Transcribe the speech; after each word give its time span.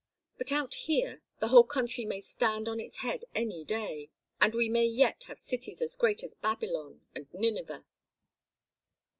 But 0.39 0.51
out 0.51 0.73
here 0.73 1.21
the 1.39 1.49
whole 1.49 1.63
country 1.63 2.05
may 2.05 2.21
stand 2.21 2.67
on 2.67 2.79
its 2.79 3.01
head 3.05 3.23
any 3.35 3.63
day; 3.63 4.09
and 4.41 4.51
we 4.55 4.67
may 4.67 4.87
yet 4.87 5.25
have 5.27 5.39
cities 5.39 5.79
as 5.79 5.95
great 5.95 6.23
as 6.23 6.33
Babylon 6.33 7.01
and 7.13 7.31
Nineveh." 7.35 7.85